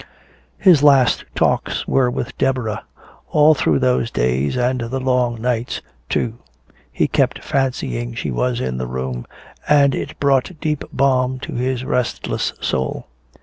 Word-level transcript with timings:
His 0.57 0.81
last 0.81 1.25
talks 1.35 1.87
were 1.87 2.09
with 2.09 2.35
Deborah. 2.39 2.85
All 3.29 3.53
through 3.53 3.77
those 3.77 4.09
days 4.09 4.57
and 4.57 4.81
the 4.81 4.99
long 4.99 5.39
nights, 5.39 5.83
too, 6.09 6.39
he 6.91 7.07
kept 7.07 7.43
fancying 7.43 8.15
she 8.15 8.31
was 8.31 8.59
in 8.59 8.79
the 8.79 8.87
room, 8.87 9.27
and 9.67 9.93
it 9.93 10.19
brought 10.19 10.59
deep 10.59 10.83
balm 10.91 11.37
to 11.41 11.53
his 11.53 11.85
restless 11.85 12.51
soul. 12.59 13.09